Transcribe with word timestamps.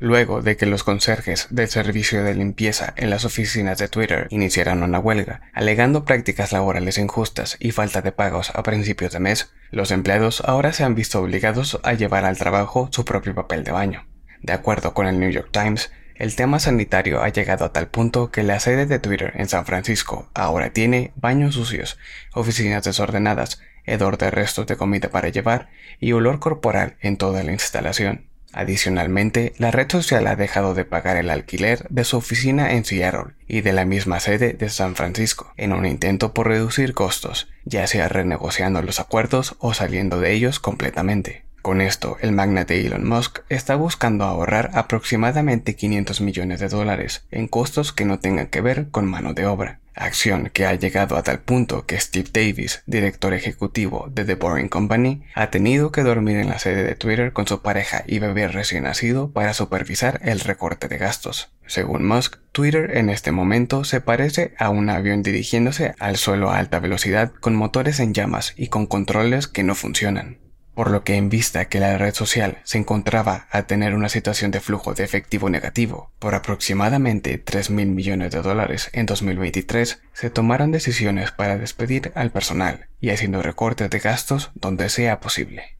luego 0.00 0.42
de 0.42 0.56
que 0.56 0.66
los 0.66 0.82
conserjes 0.82 1.46
del 1.50 1.68
servicio 1.68 2.24
de 2.24 2.34
limpieza 2.34 2.92
en 2.96 3.10
las 3.10 3.24
oficinas 3.24 3.78
de 3.78 3.88
Twitter 3.88 4.26
iniciaran 4.30 4.82
una 4.82 4.98
huelga, 4.98 5.42
alegando 5.52 6.04
prácticas 6.04 6.52
laborales 6.52 6.98
injustas 6.98 7.56
y 7.60 7.70
falta 7.70 8.00
de 8.00 8.10
pagos 8.10 8.50
a 8.54 8.62
principios 8.62 9.12
de 9.12 9.20
mes, 9.20 9.52
los 9.70 9.90
empleados 9.90 10.42
ahora 10.46 10.72
se 10.72 10.82
han 10.82 10.94
visto 10.94 11.20
obligados 11.20 11.78
a 11.84 11.92
llevar 11.92 12.24
al 12.24 12.38
trabajo 12.38 12.88
su 12.90 13.04
propio 13.04 13.34
papel 13.34 13.62
de 13.62 13.72
baño. 13.72 14.06
De 14.40 14.54
acuerdo 14.54 14.94
con 14.94 15.06
el 15.06 15.20
New 15.20 15.30
York 15.30 15.50
Times, 15.52 15.92
el 16.14 16.34
tema 16.34 16.58
sanitario 16.58 17.22
ha 17.22 17.28
llegado 17.28 17.64
a 17.64 17.72
tal 17.72 17.88
punto 17.88 18.30
que 18.30 18.42
la 18.42 18.58
sede 18.58 18.86
de 18.86 18.98
Twitter 18.98 19.32
en 19.36 19.48
San 19.48 19.64
Francisco 19.64 20.30
ahora 20.34 20.70
tiene 20.70 21.12
baños 21.16 21.54
sucios, 21.54 21.98
oficinas 22.34 22.84
desordenadas, 22.84 23.60
hedor 23.84 24.18
de 24.18 24.30
restos 24.30 24.66
de 24.66 24.76
comida 24.76 25.10
para 25.10 25.28
llevar 25.28 25.68
y 25.98 26.12
olor 26.12 26.38
corporal 26.38 26.96
en 27.00 27.16
toda 27.16 27.42
la 27.42 27.52
instalación. 27.52 28.29
Adicionalmente, 28.52 29.52
la 29.58 29.70
red 29.70 29.90
social 29.90 30.26
ha 30.26 30.36
dejado 30.36 30.74
de 30.74 30.84
pagar 30.84 31.16
el 31.16 31.30
alquiler 31.30 31.86
de 31.88 32.04
su 32.04 32.16
oficina 32.16 32.72
en 32.72 32.84
Seattle 32.84 33.34
y 33.46 33.60
de 33.60 33.72
la 33.72 33.84
misma 33.84 34.20
sede 34.20 34.54
de 34.54 34.68
San 34.68 34.96
Francisco, 34.96 35.52
en 35.56 35.72
un 35.72 35.86
intento 35.86 36.34
por 36.34 36.48
reducir 36.48 36.94
costos, 36.94 37.48
ya 37.64 37.86
sea 37.86 38.08
renegociando 38.08 38.82
los 38.82 39.00
acuerdos 39.00 39.56
o 39.58 39.74
saliendo 39.74 40.20
de 40.20 40.32
ellos 40.32 40.58
completamente. 40.58 41.44
Con 41.62 41.82
esto, 41.82 42.16
el 42.20 42.32
magnate 42.32 42.80
Elon 42.80 43.06
Musk 43.06 43.40
está 43.50 43.76
buscando 43.76 44.24
ahorrar 44.24 44.70
aproximadamente 44.72 45.76
500 45.76 46.22
millones 46.22 46.60
de 46.60 46.68
dólares 46.68 47.26
en 47.30 47.48
costos 47.48 47.92
que 47.92 48.06
no 48.06 48.18
tengan 48.18 48.46
que 48.46 48.62
ver 48.62 48.88
con 48.90 49.04
mano 49.04 49.34
de 49.34 49.44
obra, 49.44 49.79
acción 49.94 50.50
que 50.52 50.66
ha 50.66 50.74
llegado 50.74 51.16
a 51.16 51.22
tal 51.22 51.40
punto 51.40 51.86
que 51.86 52.00
Steve 52.00 52.28
Davis, 52.32 52.82
director 52.86 53.34
ejecutivo 53.34 54.08
de 54.10 54.24
The 54.24 54.34
Boring 54.34 54.68
Company, 54.68 55.22
ha 55.34 55.50
tenido 55.50 55.92
que 55.92 56.02
dormir 56.02 56.36
en 56.38 56.48
la 56.48 56.58
sede 56.58 56.84
de 56.84 56.94
Twitter 56.94 57.32
con 57.32 57.46
su 57.46 57.62
pareja 57.62 58.04
y 58.06 58.18
bebé 58.18 58.48
recién 58.48 58.84
nacido 58.84 59.32
para 59.32 59.54
supervisar 59.54 60.20
el 60.22 60.40
recorte 60.40 60.88
de 60.88 60.98
gastos. 60.98 61.52
Según 61.66 62.06
Musk, 62.06 62.36
Twitter 62.52 62.96
en 62.96 63.10
este 63.10 63.32
momento 63.32 63.84
se 63.84 64.00
parece 64.00 64.54
a 64.58 64.70
un 64.70 64.90
avión 64.90 65.22
dirigiéndose 65.22 65.94
al 65.98 66.16
suelo 66.16 66.50
a 66.50 66.58
alta 66.58 66.80
velocidad 66.80 67.32
con 67.40 67.54
motores 67.54 68.00
en 68.00 68.14
llamas 68.14 68.54
y 68.56 68.68
con 68.68 68.86
controles 68.86 69.46
que 69.46 69.62
no 69.62 69.74
funcionan 69.74 70.38
por 70.74 70.90
lo 70.90 71.04
que 71.04 71.16
en 71.16 71.28
vista 71.28 71.66
que 71.66 71.80
la 71.80 71.98
red 71.98 72.14
social 72.14 72.58
se 72.64 72.78
encontraba 72.78 73.46
a 73.50 73.62
tener 73.64 73.94
una 73.94 74.08
situación 74.08 74.50
de 74.50 74.60
flujo 74.60 74.94
de 74.94 75.04
efectivo 75.04 75.50
negativo 75.50 76.12
por 76.18 76.34
aproximadamente 76.34 77.38
3 77.38 77.70
mil 77.70 77.88
millones 77.88 78.30
de 78.32 78.42
dólares 78.42 78.90
en 78.92 79.06
2023, 79.06 80.02
se 80.12 80.30
tomaron 80.30 80.72
decisiones 80.72 81.32
para 81.32 81.58
despedir 81.58 82.12
al 82.14 82.30
personal 82.30 82.88
y 83.00 83.10
haciendo 83.10 83.42
recortes 83.42 83.90
de 83.90 83.98
gastos 83.98 84.50
donde 84.54 84.88
sea 84.88 85.20
posible. 85.20 85.79